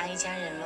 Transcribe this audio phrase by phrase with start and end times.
[0.00, 0.64] 当一家人喽。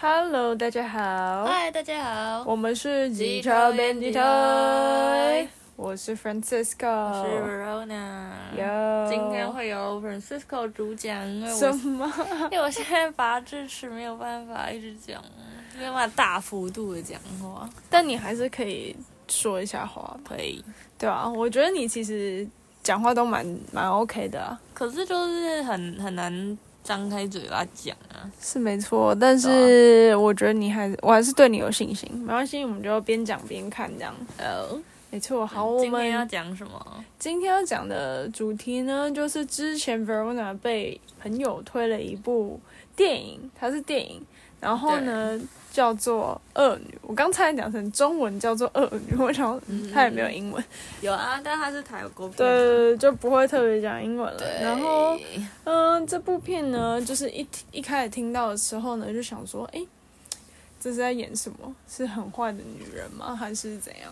[0.00, 1.44] Hello，大家好。
[1.44, 2.42] 嗨，大家好。
[2.44, 5.46] 我们是机车编辑台。
[5.76, 8.30] 我是 Francisco，我是 Verona。
[8.56, 9.08] 有。
[9.08, 12.12] 今天会有 Francisco 主讲，因为我什么？
[12.50, 15.22] 因为我现在拔智齿，没有办法一直讲，
[15.78, 17.70] 没有办法大幅度的讲话。
[17.88, 18.96] 但你还是可以
[19.28, 20.64] 说一下话，可以。
[20.98, 22.44] 对啊，我觉得你其实
[22.88, 24.58] 讲话都蛮蛮 OK 的啊。
[24.72, 28.24] 可是就是很很难张开嘴巴讲啊。
[28.40, 32.10] 是没错，但是我觉得你还我还是对你有信心。
[32.14, 34.14] 没关系，我们就边讲边看这样。
[34.38, 34.80] 哦。
[35.10, 37.04] 没错，好，我们今天要讲什么？
[37.18, 42.58] 今天要讲的主题呢，就是之前 Verona 被朋友推了一部
[42.96, 44.22] 电影，它是电影，
[44.60, 45.38] 然后呢
[45.78, 46.92] 叫做《恶女》。
[47.02, 49.60] 我刚才讲成中文叫做《恶女》，我想
[49.94, 50.60] 它也没有英文。
[50.60, 52.36] 嗯、有啊，但它是台国片。
[52.36, 54.42] 对，就不会特别讲英文了。
[54.60, 55.16] 然后，
[55.62, 59.80] 嗯、呃，这部片呢，就是一一开始听到的时候呢，就想说，哎，
[60.80, 61.72] 这是在演什么？
[61.88, 63.36] 是很坏的女人吗？
[63.36, 64.10] 还是怎样？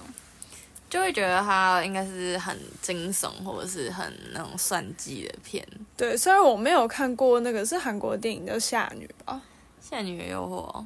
[0.89, 5.67] 就会觉得她应该是很惊悚，或者是很那种算计的片。
[5.97, 9.43] 对，虽然我没有看过那个是韩国电影叫《夏女》吧，
[9.91, 10.81] 《夏女的诱惑》。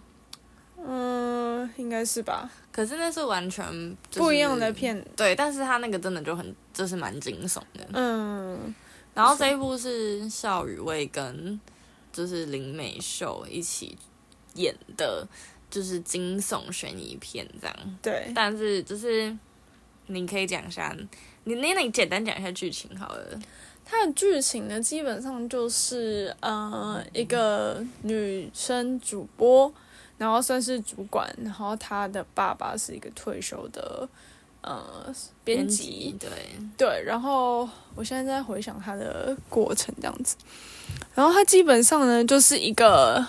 [0.87, 2.51] 嗯，应该是吧。
[2.73, 3.65] 可是那是完全、
[4.11, 5.05] 就是、不一样的片。
[5.17, 7.87] 对，但是他那个真的就很，就是蛮惊悚的。
[7.93, 8.75] 嗯。
[9.15, 11.61] 然后这一部是邵雨薇跟
[12.13, 13.97] 就是林美秀一起
[14.55, 15.27] 演的，
[15.71, 17.77] 就是惊悚悬疑片这样。
[18.03, 18.33] 对。
[18.35, 19.37] 但是就是。
[20.13, 20.93] 你可以讲一下，
[21.45, 23.39] 你那那你简单讲一下剧情好了。
[23.85, 29.73] 它的剧情呢，基本上就是呃一个女生主播，
[30.21, 34.07] 然后算是主管，然后他的爸爸是一个退休的
[34.61, 34.85] 呃
[35.43, 36.29] 编辑，对
[36.77, 37.03] 对。
[37.07, 40.37] 然后我现在在回想他的过程这样子，
[41.15, 43.27] 然后他基本上呢就是一个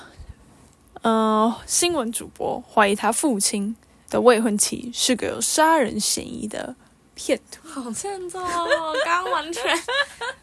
[1.01, 3.73] 呃新闻主播，怀疑他父亲
[4.09, 6.75] 的未婚妻是个有杀人嫌疑的
[7.15, 8.93] 骗徒，好欠揍哦！
[9.05, 9.63] 刚完全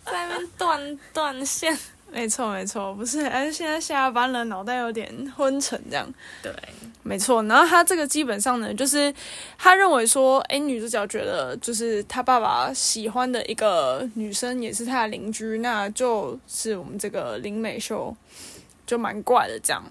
[0.03, 1.79] 在那边断断线，
[2.11, 6.09] 没错没错，不是，而是现在下班了，脑袋有点昏沉这样。
[6.43, 6.53] 对，
[7.03, 7.43] 没错。
[7.45, 9.13] 然后他这个基本上呢，就是
[9.59, 18.17] 他认为说，哎，女主角觉得就是他爸爸喜欢的一个女生，也是他的邻居，那就是我们这个林美秀，
[18.87, 19.85] 就蛮怪的这样。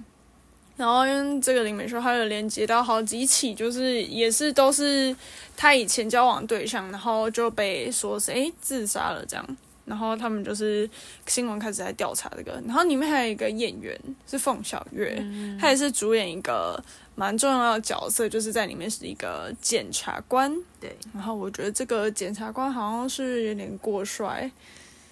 [0.75, 5.15] 然后因为这个林美秀，她有连接到好几起，就是也是都是
[5.55, 9.57] 她以前交往对象，然后就被说是诶自杀了这样。
[9.87, 10.87] 然后他们就是
[11.25, 12.61] 新闻开始在调查这个。
[12.67, 16.79] 然后里面还有一个演员是凤小岳，嗯、他也是主演一个
[17.15, 20.55] 蛮重要的角色，就是在里面是一个检察官。
[20.79, 20.95] 对。
[21.13, 24.51] 然后我觉得这个检察官好像是有点过帅，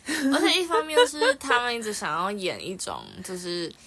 [0.05, 3.71] 而且一方面是他们一直想要演一种就是。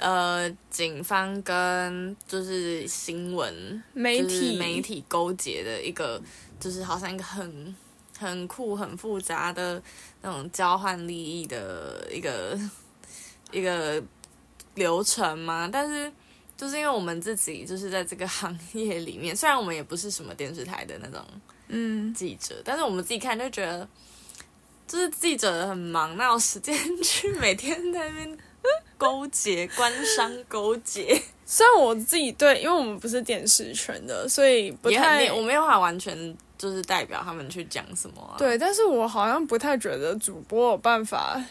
[0.00, 6.18] 呃，警方跟就是新闻媒体媒体勾结的一个，
[6.58, 7.76] 就是好像一个很
[8.20, 9.82] 很酷、很复杂的
[10.22, 12.58] 那种交换利益的一个
[13.50, 14.02] 一个
[14.74, 15.68] 流程嘛。
[15.72, 16.12] 但是，
[16.56, 21.24] 就是因为我们自己就是在这个行业里面，虽然我们也不是什么电视台的那种
[21.68, 23.88] 嗯记者，嗯、但是我们自己看就觉得，
[24.86, 28.38] 就是记者很忙，哪有时间 去每天在那边。
[28.98, 38.36] 勾结官商勾结， 虽然我自己对，因为我们不是电视圈的，所以不太，我没有办法完全就是代表他们去讲什么啊。
[38.36, 41.42] 对，但是我好像不太觉得主播有办法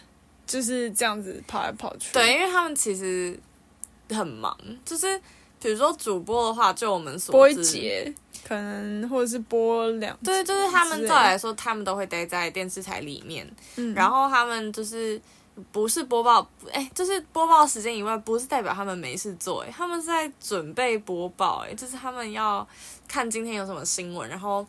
[0.45, 2.13] 就是这样子跑来跑去。
[2.13, 3.37] 对，因为他们其实
[4.09, 4.55] 很忙，
[4.85, 5.19] 就是
[5.59, 8.13] 比如说主播的话，就我们所播一节，
[8.47, 15.19] 可能或者是播两，对，就是他们照来说，他们都会待在电视台里面，嗯，然后他们就是。
[15.73, 22.65] 不是播报，哎，就是播报时间以外，不是代表他们没事做，哎，他们是在准备播报，哎，就是他们要
[23.09, 24.65] 看今天有什么新闻，然后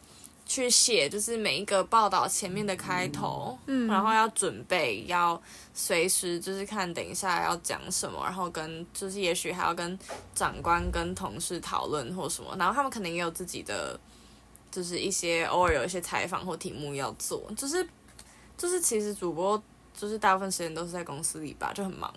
[0.51, 5.41] 去写，就是每一个报道前面的开头，嗯，然后要准备，要
[5.73, 9.97] 随时就是看等一下要讲什么，然后跟就是也许还要跟
[10.35, 13.97] 长官跟同事讨论或什么，然后他们可能也有自己的，
[14.73, 17.87] 就是一些偶尔有一些采访或题目要做，就是
[18.59, 19.63] 就是其实主播。
[19.93, 22.11] 就是大部分时间都是在公司里吧，就很忙。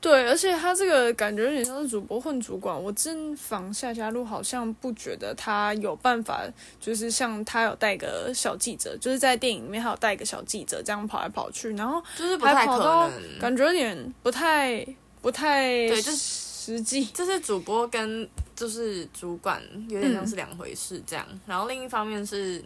[0.00, 2.82] 对，而且他这个感觉有点像是主播混主管。
[2.82, 6.42] 我真访夏家璐好像不觉得他有办法，
[6.80, 14.86] 就是像他有带个小记者，就是在电影里面还有带个小记者这样跑来跑去，然后就是不太可能，感觉有点不太
[15.20, 17.04] 不太对，就实际。
[17.06, 21.26] 就是主播跟就是主管有点像是两回事这样。
[21.30, 22.62] 嗯、然后另一方面是。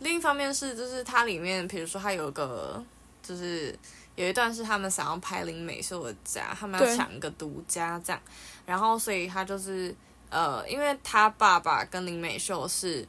[0.00, 2.84] 另一方面是，就是它里面，比如说它有个，
[3.22, 3.74] 就是
[4.16, 8.20] 有一段是他们想要拍林美秀的家，他们要抢一个独家这样，
[8.64, 9.94] 然后所以他就是
[10.30, 13.06] 呃，因为他爸爸跟林美秀是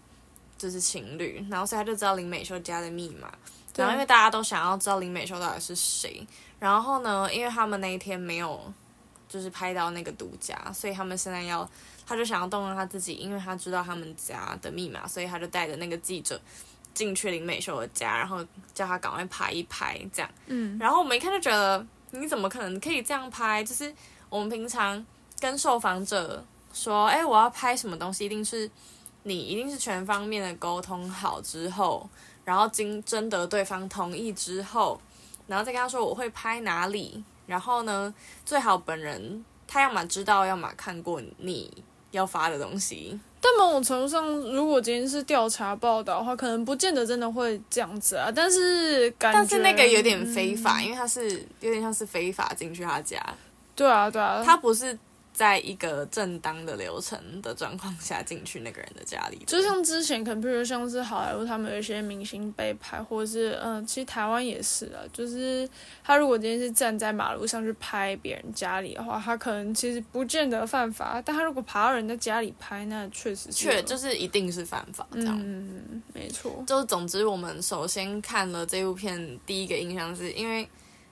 [0.58, 3.32] 就是情侣，然后所以他就知道林美秀家的密码，
[3.76, 6.28] 然后因为大家都想要知道林美秀到底是谁，
[6.60, 8.62] 然后呢，因为他们那一天没有
[9.30, 11.68] 就是拍到那个独家，所以他们现在要，
[12.06, 16.40] 他就想要动用他自己，因为他知道他们家的密码，所以他就带着那个记者。
[16.98, 20.32] 进去林美秀的家，然后叫他赶快拍一拍，这样。
[20.48, 23.64] 嗯，然后我们一看就觉得，你怎么可能可以这样拍？
[23.64, 23.94] 就是
[24.30, 25.06] 我们平常
[25.40, 28.68] 跟受访者说，哎，我要拍什么东西，一定是
[29.22, 32.10] 你一定是全方面的沟通好之后，
[32.44, 35.00] 然后经征得对方同意之后，
[35.46, 38.12] 然后再跟他说我会拍哪里，然后呢，
[38.44, 43.20] 最好本人他要么知道，要么看过你要发的东西。
[43.48, 48.32] 但某种程度上，如果今天是调查报道的话，可能不见得真的会这样子啊。
[48.36, 51.30] 但是感觉，但是那个有点非法，嗯、因为他是
[51.62, 53.22] 有点像是非法进去他家。
[53.76, 54.98] 对啊，对啊，他不是。
[55.38, 65.70] 在一个正当的流程的状况下进去那个人的家里，就像之前可能比如像是好莱坞，他们有一些明星被拍，或者是嗯，其实台湾也是啊，就是
[66.04, 75.40] 他如果今天是站在马路上去拍别人家里的话，他可能其实不见得犯法，但他如果爬到人家家里拍，那确实确就是一定是犯法这样。
[75.40, 76.64] 嗯，没错。
[76.66, 80.68] 就是总之，我们首先看了这部片，第一个印象是因为。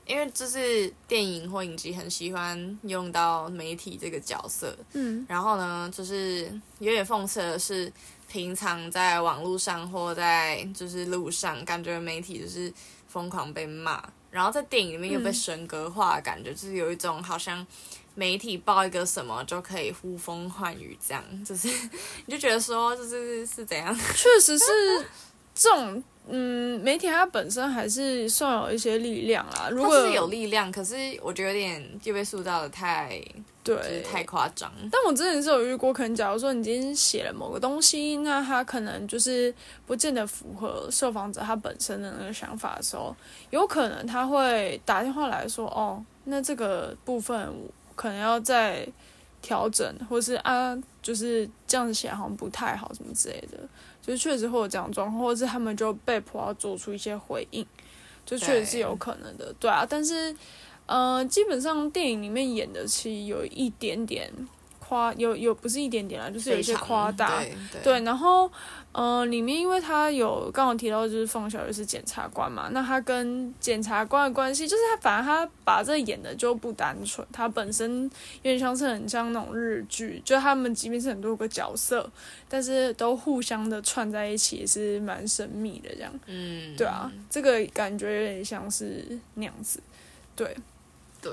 [0.05, 6.43] 因为就是电影或影集很喜欢用到媒体这个角色，嗯，然后呢，就是
[6.79, 7.91] 有点讽刺的是，
[8.27, 12.71] 平常在网络上或在就是路上，感觉媒体就是
[13.07, 17.65] 疯狂被骂，然后在电影里面又被神格化，感觉、嗯、就是有一种好像
[18.13, 21.67] 媒体报一个什么就可以呼风唤雨这样，就是
[22.27, 23.95] 你就觉得说就是是怎样？
[24.15, 24.65] 确实是
[25.55, 26.03] 这种。
[26.27, 29.69] 嗯，媒体它本身还是算有一些力量啦。
[29.69, 33.21] 如果是有力量，可是我觉得有点就被塑造的太
[33.63, 34.73] 对，就是太夸张。
[34.91, 39.53] 但我之前是有遇过，可能假如说你今天写了某个东西，那他可能就是
[39.85, 43.15] 不见得符合受访者他本身的那个想法的时候，
[43.51, 47.53] 有可能他会打电话来说：“哦，那这个部分
[47.95, 48.83] 可能要再
[49.45, 53.59] 调整，或是啊，就是这样子写好像不太好，什么之类的。”
[54.01, 57.63] 就是确实会有这样状况，或者是他们就被迫要做出一些回应，
[58.25, 59.85] 就确实是有可能的，对，对啊。
[59.87, 60.35] 但是，
[60.87, 64.31] 呃，基本上电影里面演的其实有一点点。
[64.87, 68.49] 夸有有不是一点点啦，就是有一些夸大，对，对，对，然后
[68.91, 82.07] 呃里面因为他有刚刚提到就是凤小岳是检察官嘛，那他跟检察官的关系就是他反而他把这演的就不单纯，他本身有点像是很像那种日剧，就他们即便是很多个角色，
[82.47, 89.81] 但是都互相的串在一起，也是蛮神秘的这样，嗯，对啊，这个感觉有点像是那样子，
[90.35, 90.55] 对，
[91.21, 91.31] 对，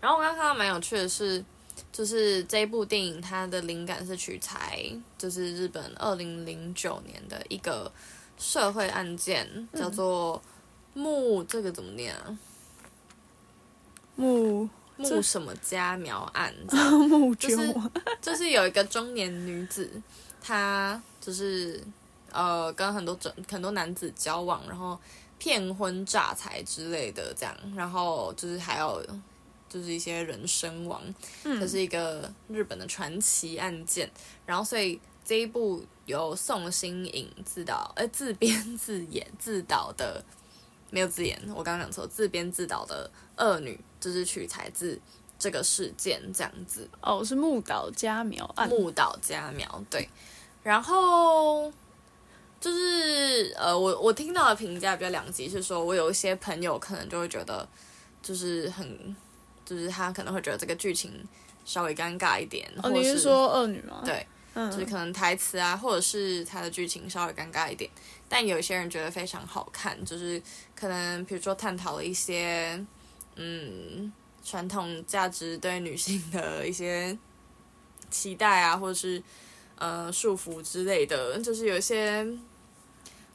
[0.00, 1.44] 然后我刚刚看到蛮有趣的是。
[1.92, 4.82] 就是这部电影，它的灵感是取材，
[5.18, 7.90] 就是日本二零零九年的一个
[8.38, 10.40] 社会案件，嗯、叫做
[10.94, 12.38] 木，这个怎么念啊？
[14.16, 16.54] 木木什么家苗案？
[17.08, 17.74] 木就是
[18.22, 19.90] 就是有一个中年女子，
[20.40, 21.82] 她就是
[22.30, 24.98] 呃跟很多整很多男子交往，然后
[25.38, 29.02] 骗婚诈财之类的这样，然后就是还要。
[29.70, 31.00] 就是一些人身亡，
[31.44, 34.08] 这是一个日本的传奇案件。
[34.08, 40.22] 嗯、然后，所以这一部由宋欣颖自导，呃，自编 自演自导的，
[40.90, 43.08] 没有自演，我刚刚讲错，自编自导的
[43.44, 45.00] 《恶女》就是取材自
[45.38, 46.90] 这个事件，这样子。
[47.00, 48.68] 哦，是木岛佳苗案。
[48.68, 50.08] 木岛佳苗，对。
[50.64, 51.72] 然后
[52.60, 57.68] 就是呃，我我听到的评价比较两极，是说我有一些朋友可能就会觉得，
[58.20, 59.14] 就是很。
[59.70, 61.24] 就是他可能会觉得这个剧情
[61.64, 64.02] 稍微尴尬一点，哦，你是说恶女吗？
[64.04, 67.88] 对，嗯，就是可能台词啊，或者是他的剧情稍微尴尬一点。
[68.28, 70.42] 但有些人觉得非常好看，就是
[70.74, 72.84] 可能比如说探讨了一些
[73.36, 74.12] 嗯
[74.44, 77.16] 传统价值对女性的一些
[78.10, 79.22] 期待啊，或者是
[79.76, 82.26] 呃束缚之类的，就是有一些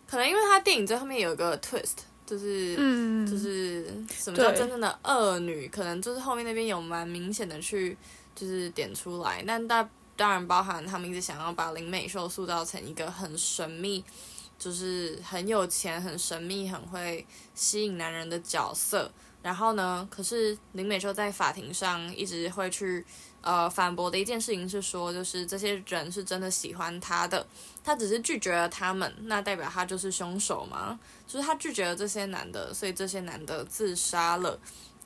[0.06, 2.00] 可能因为他电影最后面有一个 twist。
[2.26, 5.68] 就是，嗯、就是什么叫真正的恶女？
[5.68, 7.96] 可能就是后面那边有蛮明显的去，
[8.36, 9.44] 就是点出来。
[9.46, 14.04] 但大当然包含他们一直想要把林美秀塑造成一个很神秘，
[14.58, 19.12] 就是很有钱、很神秘、很会吸引男人的角色。
[19.44, 23.06] 然后呢，可是林美秀在法庭上一直会去
[23.46, 27.48] 呃反驳的一件事情是说，就是这些人是真的喜欢他的，
[27.82, 31.00] 他只是拒绝了他们，那代表他就是凶手吗？
[31.26, 34.60] 就是他拒绝了这些男的，所以这些男的自杀了。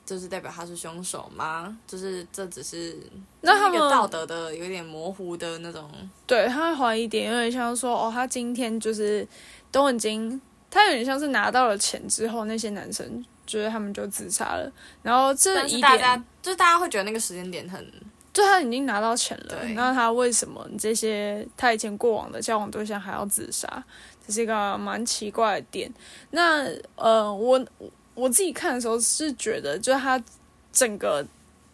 [0.06, 1.78] 就是代表他是凶手吗？
[1.86, 2.98] 就是这只是
[3.42, 5.88] 那他们道德的有点模糊的那种。
[6.26, 9.24] 对，他怀疑点有点像说，哦，他今天就是
[9.70, 14.72] 都已经，他有点像是拿到了钱之后，那些男生觉得他们就自杀了。
[15.00, 17.92] 然后这一点，大家就是大家会觉得那个时间点很，
[18.40, 23.84] 就他已经拿到钱了，那他为什么这些他以前过往的交往对象还要自杀？
[24.26, 25.92] 这是一个蛮奇怪的点。
[26.30, 26.66] 那
[26.96, 27.64] 呃，我。
[28.12, 30.22] 我自己看的时候是觉得，就是他
[30.70, 31.24] 整个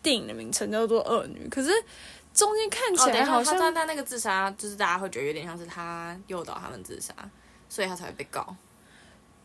[0.00, 1.70] 电影的名称叫做《恶女》，可是
[2.32, 7.12] 中间看起来好像他他那个自杀，就是大家会觉得有点像是他诱导他们自杀，
[7.68, 8.54] 所以他才会被告。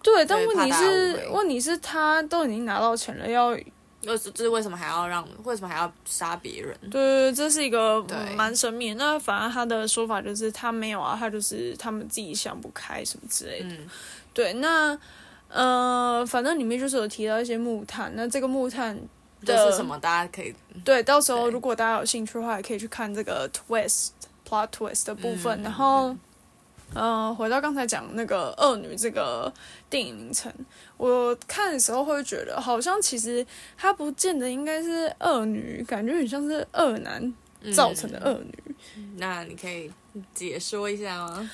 [0.03, 3.57] 对，但问题是，问题是他都已经拿到钱了，要
[4.01, 5.27] 又是就是为什么还要让？
[5.43, 6.77] 为什么还要杀别人？
[6.89, 8.03] 对，这是一个
[8.35, 8.93] 蛮神秘。
[8.95, 13.69] 那反而他的说法就是他没有啊，他就是他们自己想不开什么之类的。
[13.69, 13.89] 嗯、
[14.33, 14.97] 对，那。
[15.53, 18.97] 呃，反正里面就是有提到一些木炭，那这个木炭
[19.45, 19.99] 的是什么？
[19.99, 20.55] 大家可以
[20.85, 24.11] 对，到时候如果大家有兴趣的话，也可以去看这个 twist
[24.47, 25.59] plot twist 的部分。
[25.59, 26.15] 嗯、然后，
[26.93, 29.51] 呃，回到刚才讲那个恶女这个
[29.89, 30.53] 电影名称，
[30.97, 33.45] 我看的时候会觉得，好像其实
[33.77, 37.33] 它不见得应该是恶女，感觉很像是恶男
[37.73, 38.75] 造成的恶女。
[38.97, 39.91] 嗯、那你可以
[40.33, 41.49] 解说一下吗？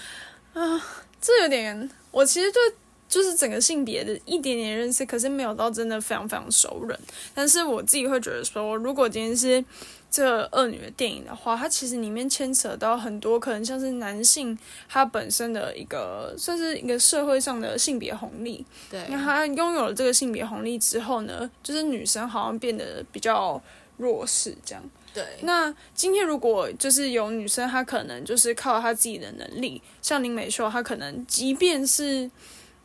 [0.54, 0.82] 啊、呃，
[1.22, 2.62] 这有点，我其实对。
[3.10, 7.00] 就是整个性别的一点点认识，可是没有到真的非常非常熟人。
[7.34, 9.64] 但是我自己会觉得说，如果今天是
[10.10, 18.66] 这恶女的电影的话，它其实里面牵扯到很多可能像是男性他本身的一个算是一个社会上的性别红利。
[18.90, 23.62] 对，那他拥有了这个性别红利之后呢，就是女生好像变得比较
[23.98, 24.84] 弱势这样。
[25.14, 32.30] 对，那今天如果就是有女生，她可能就是靠她自己的能力，像林美秀，她可能即便是。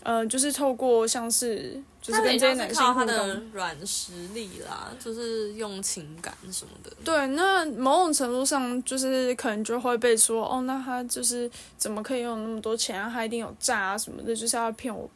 [0.05, 6.91] 呃，就是透过像是，就是跟这些男性互动，的软实力啦，就是用情感什么的。
[7.05, 13.09] 对，那某种程度上，就是可能就会被说，哦，那他就是怎么可以用那么多钱啊？
[13.11, 15.09] 他一定有诈啊什么的，就是要骗我。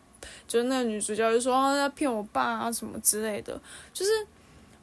[0.49, 3.61] 就是那个女主角就说，哦，要骗我爸啊什么之类的，
[3.93, 4.11] 就是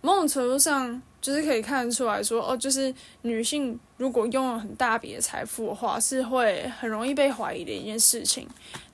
[0.04, 1.02] 某种程度上。
[1.24, 8.46] 就是可以看得出来说，哦，就是女性如果拥有很大笔的财富的话，是会很容易被怀疑的一件事情。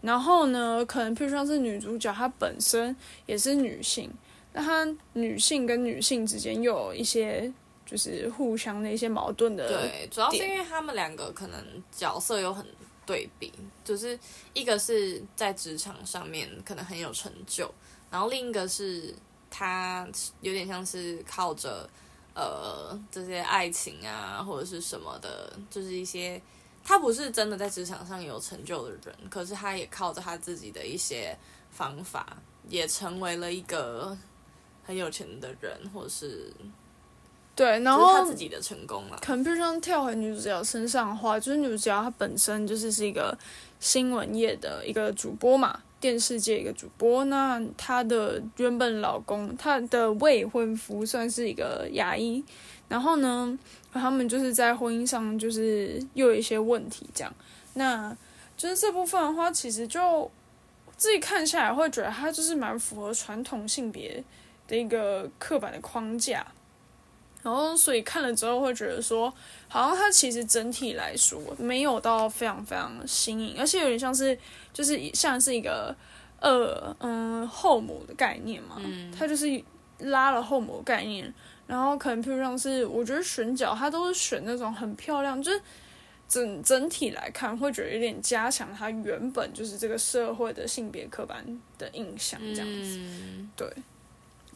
[0.02, 4.12] 然后呢，可能譬如说是女主角，她本身也是女性，
[4.54, 7.52] 那她女性跟女性之间又有一些
[7.84, 9.68] 就是互相的一些矛盾的。
[9.68, 11.60] 对，主要是因为他们两个可能
[11.92, 12.64] 角色有很
[13.08, 13.52] 对比，
[13.84, 14.20] 就是
[14.54, 17.74] 一个是在职场上面可能很有成就，
[18.12, 19.16] 然后另一个是
[19.50, 20.08] 她
[20.42, 21.90] 有点像是靠着。
[22.36, 26.42] 呃，这些爱情啊，或者是什么的，就是一些
[26.86, 31.38] 他不是真的在职场上有成就的人，可是他也靠着他自己的一些
[31.70, 32.38] 方法，
[32.70, 34.18] 也成为了一个
[34.86, 36.54] 很有钱的人，或者是
[37.56, 39.20] 对，然后他自己的成功了。
[39.22, 43.38] 可能比如说跳回女主角身上的话，就是女主角她本身就是是一个
[43.82, 45.82] 新闻业的一个主播嘛。
[46.00, 52.44] 电视界一个主播，那她的原本老公，她的未婚夫算是一个牙医，
[52.88, 53.58] 然后呢，
[53.92, 57.34] 他们就是在婚姻上就是又有一些问题，这样，
[57.74, 58.16] 那
[58.56, 60.30] 就是这部分的话，其实就
[60.98, 64.24] 自己看下来会觉得他就是蛮符合传统性别
[64.68, 66.46] 的一个刻板的框架。
[67.42, 69.34] 然后，所以看了之后会觉得说，
[69.70, 74.38] 好像它其实整体来说没有到非常非常新颖，而且有点像是，
[74.74, 75.96] 就是像是一个
[76.42, 79.64] 呃嗯后母的概念嘛，嗯，它就是
[80.00, 81.34] 拉了后母的概念，
[81.66, 85.62] 然后可能譬如像是我觉得选角它都是选那种很漂亮，就是
[86.28, 91.46] 整整体来看会觉得有点加强它原本就是这个社会的性别刻板
[91.78, 93.66] 的印象这样子，嗯，对。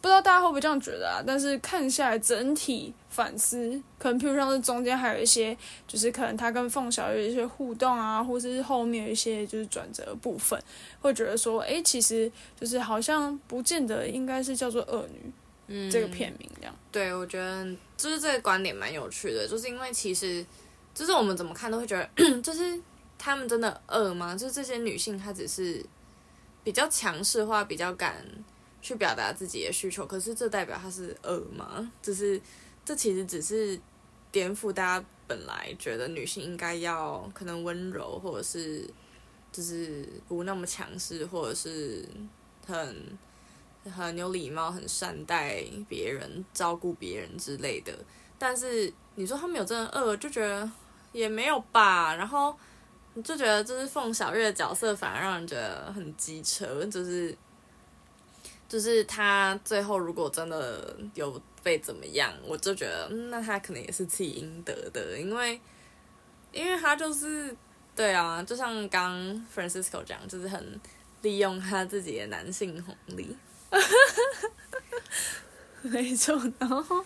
[0.03, 1.23] 不知道大家会不会这样觉得啊？
[1.25, 5.57] 但是看下来整体反思，可能譬如像是中间还有一些，
[5.87, 10.61] 就是可能他跟凤小岳有一些互动啊，或者是后面有一些就是转折部分，
[10.99, 12.29] 会觉得说，哎，其实
[12.59, 15.31] 就是好像不见得应该是叫做恶女，
[15.67, 16.75] 嗯，这个片名这样。
[16.91, 20.45] 对，我觉得就是这个观点蛮有趣的，就是因为其实
[20.93, 22.77] 就是我们怎么看都会觉得， 就是
[23.17, 24.35] 他们真的恶吗？
[24.35, 25.81] 就是这些女性她只是
[26.61, 28.17] 比较强势化，比较敢。
[28.83, 31.89] 去表达自己的需求，可是这代表他是恶吗？
[32.01, 32.39] 就是
[32.83, 33.79] 这其实只是
[34.29, 38.87] 颠覆大家本来觉得女性应该要可能温柔，或者是
[39.53, 42.05] 就是不那么强势，或者是
[42.67, 43.17] 很
[43.89, 47.97] 很有礼貌、很善待别人、照顾别人之类的。
[48.37, 50.69] 但是你说他们有真的恶，就觉得
[51.13, 52.13] 也没有吧。
[52.15, 52.53] 然后
[53.13, 57.33] 你就觉得就是凤小岳的角色反而让人觉得很机车，就是
[58.73, 65.61] 就是他最后如果真的有被怎么样，我就觉得，嗯，那他可能也是自己应得的，因为
[66.51, 67.55] 因为他就是。
[67.95, 69.15] 对啊，就像刚
[69.55, 70.81] Francisco 讲，就是很
[71.21, 73.37] 利用他自己的男性红利。
[75.83, 77.05] 没错，然后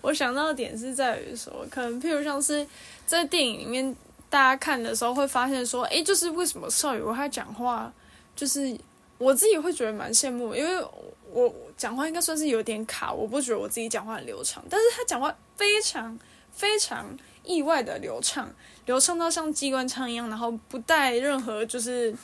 [0.00, 2.64] 我想到的点是在于说，可能譬如像是
[3.04, 3.96] 在电影里面，
[4.30, 7.92] 大家看的时候会发现说，哎，就是为什么少雨薇他讲话，
[8.36, 8.78] 就是
[9.18, 10.84] 我自己会觉得蛮羡慕，因为
[11.30, 16.18] 我讲话应该算是有点卡，我不觉得我自己讲话很流畅，但是他讲话非常
[16.52, 18.48] 非常意外的流畅。
[18.86, 22.14] 流畅到像机关枪一样，然后不带任何就是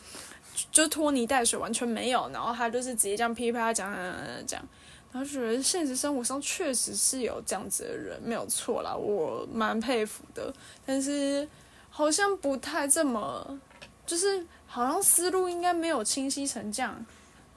[0.70, 2.28] 就拖泥带水，完全没有。
[2.35, 4.68] 然后他就是直接这样噼啪讲讲讲讲，
[5.11, 10.52] 然后觉得现实生活上确实是有这样子的人，没有错啦，我蛮佩服的。
[10.85, 11.49] 但是
[11.88, 13.59] 好像不太这么，
[14.04, 17.04] 就是好像思路应该没有清晰成这样。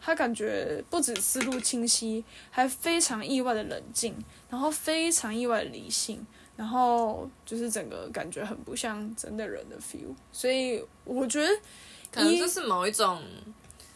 [0.01, 4.13] 他感觉不止思路清晰，还非常意外的冷静，
[4.49, 6.25] 然后非常意外的理性。
[6.55, 11.49] 然后就是整个感觉很不像真的人的 feel，所以我觉得
[12.11, 13.19] 可能就是某一种，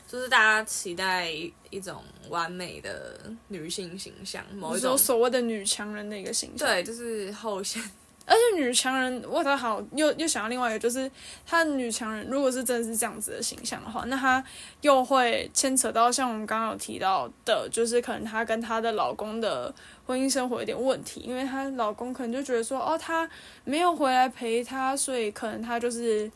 [0.08, 1.30] 就是大家期待
[1.70, 6.68] 一种完美的女性形象，某一种所谓的女强人的一个形象。
[6.68, 7.80] 对，就是后现。
[8.28, 11.10] 而且女强人，我倒好又又想到另外一个，就是
[11.46, 14.44] 她女强人，如果是真的是这样子的形象的话，那她
[14.82, 19.74] 又会牵扯到像我们刚刚有提到的，就是可能她跟她的老公的
[20.06, 23.28] 婚姻生活有点问题，因为她老公可能就觉得说，哦，她
[23.64, 26.30] 没有回来陪她，所以可能她就是。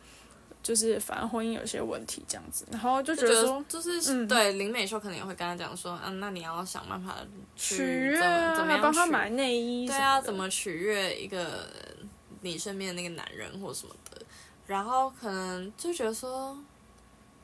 [0.63, 7.18] 就是反正婚姻有些问题这样子，然后就觉得说，就，就是、嗯、对林美秀可能也会跟他讲说，嗯，那你要想办法
[7.56, 11.67] 去取怎么怎么样帮他买内衣，对啊，怎么取悦一个
[12.41, 14.21] 你身边的那个男人或什么的，
[14.67, 16.56] 然后可能就觉得说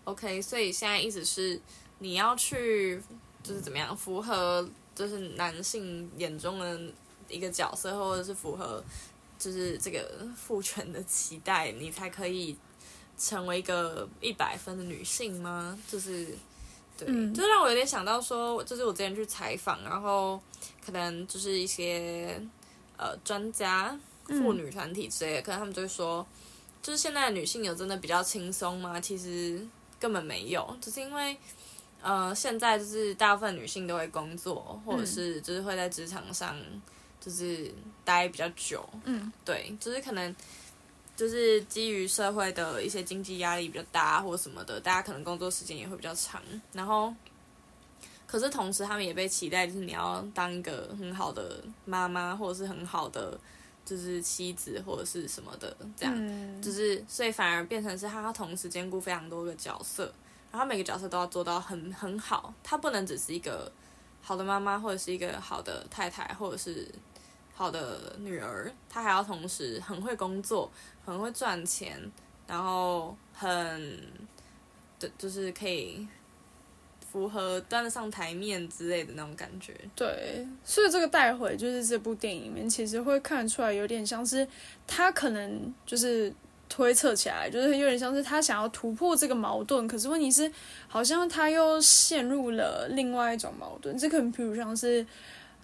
[0.04, 1.60] ，OK，所以现在意思是
[1.98, 3.02] 你要去
[3.42, 6.80] 就是怎么样符合就是男性眼中的
[7.28, 8.84] 一个角色，或者是符合
[9.40, 12.56] 就是这个父权的期待，你才可以。
[13.18, 15.76] 成为一个一百分的女性吗？
[15.90, 16.26] 就是，
[16.96, 20.40] 对，嗯、就让我有点想到说，就是我之前去采访，然后
[20.86, 22.40] 可能就是一些
[22.96, 26.24] 呃专家、妇女团体之类的，可能他们就会说，
[26.84, 29.02] 就是现在的女性有真的比较轻松吗？
[29.02, 29.66] 其实
[30.00, 31.36] 根本没有，就是因为
[32.04, 36.56] 呃现在就是大部分女性都会工作，或者是就是会在职场上
[37.20, 37.74] 就是
[38.06, 40.36] 待比较久，嗯，对，就是可能。
[41.18, 46.40] 就是基于社会的一些经济压力比较大，或什么的，大家可能工作时间也会比较长。
[46.72, 47.12] 然后，
[48.28, 53.36] 可是同时他们也被期待，就是你要当一个很好的妈妈，或者是很好的
[53.84, 56.14] 就是妻子，或者是什么的，这样。
[56.16, 60.14] 嗯、就是所以反而变成是他要同时兼顾非常多个角色，
[60.52, 62.54] 然后每个角色都要做到很很好。
[62.64, 63.72] 他不能只是一个
[64.22, 66.88] 好的妈妈，或者是一个好的太太，或者是。
[67.58, 70.72] 好的女儿，她还要同时很会工作，
[71.04, 72.00] 很会赚钱，
[72.46, 74.00] 然后很，
[75.00, 76.08] 对，就是可以
[77.12, 79.74] 符合端得上台面之类的那种感觉。
[79.96, 84.48] 对，所以这个带回就是这部电影里面，其实会看出来有点像是
[84.86, 86.32] 他可能就是
[86.70, 90.52] 推测起来，就是有点像是他想要突破这个矛盾，可是问题是，
[90.88, 93.98] 好像他又陷入了另外一种矛盾。
[93.98, 95.04] 这可能比如像是。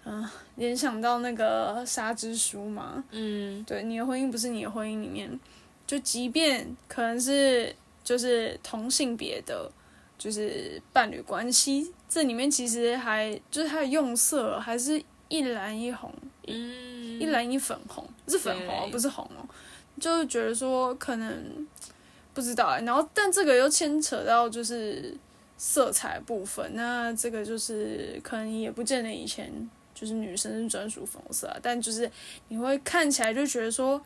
[0.06, 5.40] 嗯，联想到那个《沙之书》嘛，嗯，对，你的婚姻不是你的婚姻里面，
[5.88, 9.72] 就即便可能是就是同性别的，
[10.18, 16.14] 就是伴侣关系，这里面其实还就是它的用色还是一蓝一红，
[16.48, 19.48] 嗯，一蓝一粉红，是粉红不是红哦，
[20.02, 21.66] 就是觉得说可能
[22.34, 25.16] 不知道哎，然后但这个又牵扯到就是
[25.58, 29.70] 色彩部分，那这个就是可能也不见得以前。
[29.94, 32.10] 就是女生是专属粉红色啊，但就是
[32.48, 34.02] 你会看起来就觉得说，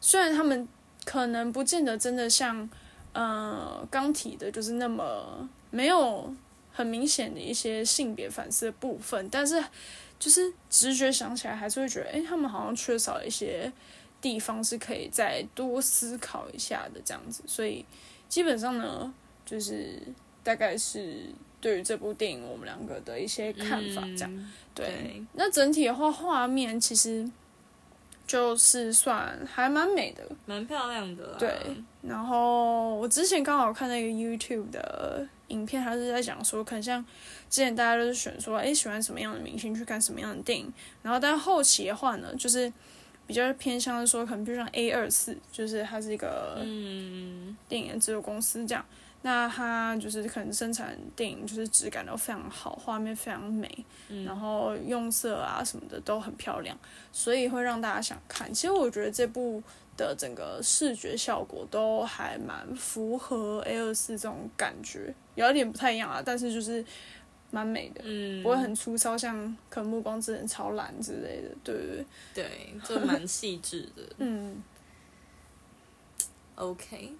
[0.00, 0.66] 虽然他们
[1.04, 2.68] 可能不见得真的像，
[3.12, 6.34] 呃，刚提的，就是那么没有
[6.72, 9.62] 很明显的一些性别反思的部分，但是
[10.18, 13.72] 就是直觉想起来还是会觉得，哎，他们好像缺少一些
[14.20, 17.84] 地方是可以再多思考一下的这样子，所以
[18.28, 19.14] 基本上呢，
[19.44, 20.00] 就是
[20.42, 21.26] 大概是。
[21.60, 24.86] 对于这部电影，我们两个的一些看法，这样、嗯、对。
[24.86, 27.28] 对，那整体的话，画面其实
[28.26, 31.36] 就是算还蛮美的，蛮漂亮的。
[31.38, 31.52] 对，
[32.02, 37.04] 然后我之前刚好看那个 YouTube 的影片，他是在讲说，可能像
[37.50, 42.72] 之前大家都是选说，哎，喜欢什么样的明星去看什么样的电影，然后但后期的话呢，就是
[43.26, 48.84] 比较偏向的说，可能比如像 A 二四，就是它是一个嗯电影的制作公司这样。
[49.22, 56.76] 那它就是可能生产电影，就是质感都非常好，画面非常美，嗯，然后用色啊什么的都很漂亮，
[57.12, 58.52] 所以会让大家想看。
[58.52, 59.62] 其实我觉得这部
[59.96, 66.82] 的整个视觉效果都还蛮符合 A24 这种感觉，有一点不太一样啊，但是就是
[67.50, 72.44] 蛮美的，嗯，不会很粗糙，像可能暮光之城超蓝之类的，对对对，
[72.86, 74.62] 对，就蛮细致的， 嗯
[76.54, 77.12] ，OK。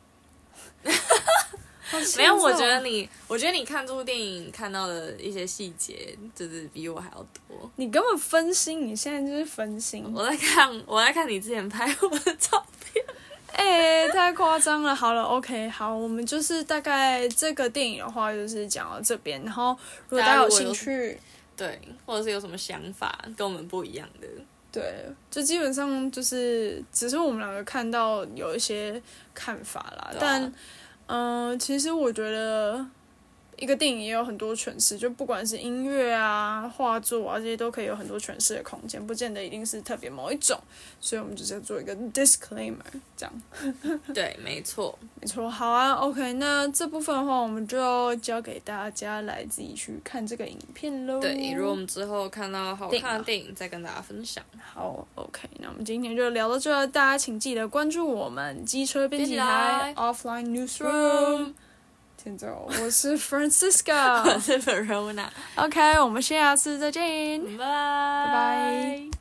[2.16, 7.70] 没有，我觉得你，我觉得你看这部电影看到的一些细节，就是比我还要多。
[7.76, 10.05] 你根本分心，你现在就是分心。
[10.14, 13.05] 我在看，我在看你之前拍我的照片。
[13.53, 14.94] 哎、欸，太夸张了。
[14.94, 19.42] 好了，OK，好，我们就是大概这个电影的话，就是讲到这边。
[19.42, 19.76] 然后，
[20.09, 21.18] 如果大家有兴趣，
[21.57, 24.29] 对，或者是有什么想法跟我们不一样的，
[24.70, 29.03] 对，就基本上就是只是我们两个看到有一些
[29.35, 30.55] 看法啦，啊、但。
[31.12, 32.86] 嗯，其实我觉得
[33.60, 40.58] 一个电影也有很多诠释，就不管是音乐啊、画作啊这些，都可以有很多诠释的空间，不见得一定是特别某一种。
[40.98, 42.74] 所以我们就是要做一个 disclaimer，
[43.16, 43.42] 这样。
[44.14, 45.48] 对，没错，没错。
[45.48, 51.20] 好啊，OK，那这部分的话，我们就交给大家来自己去看这个影片喽。
[51.20, 54.42] 对，如果我们之后看到好看的电影，再跟大家分享。
[54.72, 61.52] 好，OK，那我们今天就聊到这，大家请记得关注我们机车编辑台 Offline Newsroom。
[62.22, 65.24] 请走，我是 Francisca，我是 Verona。
[65.54, 69.19] OK，我们下次再见，拜拜。